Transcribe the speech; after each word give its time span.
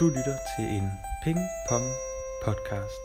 Du 0.00 0.08
lytter 0.08 0.38
til 0.56 0.64
en 0.64 0.90
Ping 1.24 1.38
Pong 1.68 1.84
podcast. 2.44 3.02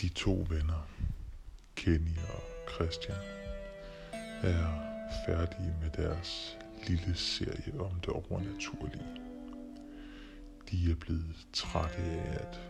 De 0.00 0.08
to 0.08 0.46
venner, 0.48 0.88
Kenny 1.76 2.18
og 2.34 2.42
Christian, 2.74 3.18
er 4.42 4.66
færdige 5.26 5.74
med 5.82 6.04
deres 6.04 6.58
lille 6.86 7.16
serie 7.16 7.80
om 7.80 8.00
det 8.00 8.08
overnaturlige. 8.08 9.06
De 10.70 10.90
er 10.90 10.96
blevet 11.00 11.36
trætte 11.52 11.98
af 11.98 12.34
at 12.34 12.60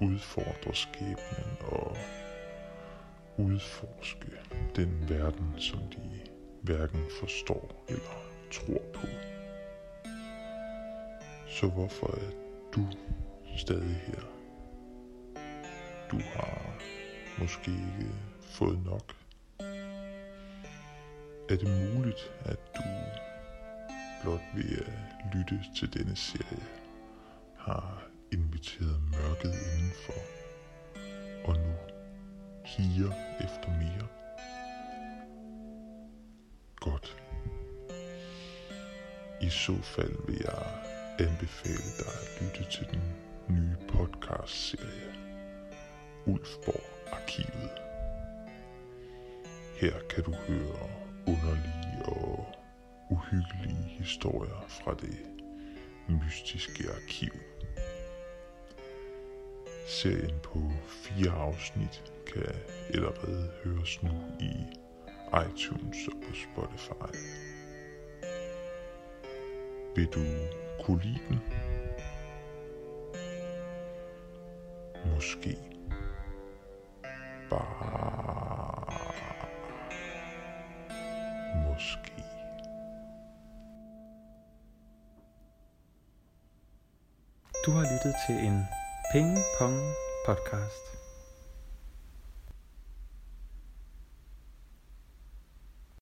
udfordre 0.00 0.74
skæbnen 0.74 1.56
og 1.60 1.96
udforske 3.38 4.30
den 4.76 5.08
verden, 5.08 5.54
som 5.58 5.78
de 5.78 6.20
hverken 6.62 7.04
forstår 7.20 7.84
eller 7.88 8.22
tror. 8.52 8.87
Så 11.60 11.66
hvorfor 11.68 12.06
er 12.06 12.30
du 12.74 12.86
stadig 13.56 13.96
her? 14.06 14.20
Du 16.10 16.16
har 16.16 16.78
måske 17.38 17.70
ikke 17.70 18.14
fået 18.40 18.84
nok. 18.84 19.16
Er 21.50 21.56
det 21.56 21.94
muligt, 21.94 22.32
at 22.44 22.58
du 22.76 22.82
blot 24.22 24.40
ved 24.54 24.78
at 24.78 24.92
lytte 25.34 25.60
til 25.76 25.94
denne 25.94 26.16
serie 26.16 26.62
har 27.56 28.02
inviteret 28.32 29.02
mørket 29.10 29.54
indenfor 29.74 30.20
og 31.44 31.56
nu 31.56 31.74
higer 32.64 33.12
efter 33.40 33.68
mere? 33.68 34.08
Godt. 36.76 37.16
I 39.42 39.48
så 39.48 39.82
fald 39.82 40.26
vil 40.26 40.40
jeg 40.44 40.87
anbefale 41.20 41.90
dig 41.98 42.06
at 42.06 42.42
lytte 42.42 42.70
til 42.70 42.86
den 42.90 43.02
nye 43.48 43.76
podcast-serie 43.88 45.14
Ulfborg 46.26 47.12
Arkivet. 47.12 47.70
Her 49.80 49.92
kan 50.10 50.24
du 50.24 50.32
høre 50.32 50.90
underlige 51.26 52.04
og 52.04 52.54
uhyggelige 53.10 53.84
historier 53.88 54.64
fra 54.68 54.94
det 54.94 55.18
mystiske 56.08 56.84
arkiv. 56.90 57.32
Serien 59.86 60.38
på 60.42 60.72
fire 60.88 61.30
afsnit 61.30 62.12
kan 62.26 62.54
allerede 62.94 63.50
høres 63.64 64.02
nu 64.02 64.10
i 64.40 64.52
iTunes 65.48 66.08
og 66.08 66.14
på 66.28 66.34
Spotify. 66.34 67.18
Vil 69.96 70.06
du 70.06 70.24
kunne 70.88 71.02
lide 71.02 71.20
den? 71.28 71.40
Måske. 75.14 75.58
Bare. 77.50 78.84
Måske. 81.66 82.24
Du 87.66 87.70
har 87.70 87.82
lyttet 87.82 88.14
til 88.26 88.46
en 88.46 88.64
Ping 89.12 89.38
Pong 89.58 89.80
podcast. 90.26 90.97